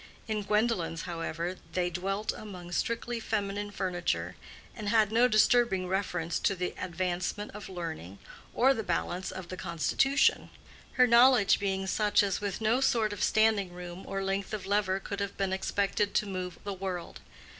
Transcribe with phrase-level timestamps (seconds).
[0.27, 4.35] In Gwendolen's, however, they dwelt among strictly feminine furniture,
[4.75, 8.17] and had no disturbing reference to the advancement of learning
[8.55, 10.49] or the balance of the constitution;
[10.93, 14.99] her knowledge being such as with no sort of standing room or length of lever
[14.99, 17.19] could have been expected to move the world.